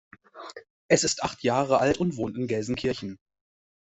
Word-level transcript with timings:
Es 0.87 1.03
ist 1.03 1.21
acht 1.21 1.43
Jahre 1.43 1.77
alt 1.79 1.99
und 1.99 2.17
wohnt 2.17 2.35
in 2.35 2.47
Gelsenkirchen. 2.47 3.19